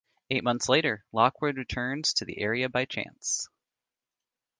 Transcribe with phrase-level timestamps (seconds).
[0.31, 3.47] Eight months later, Lockwood returns to the area by chance.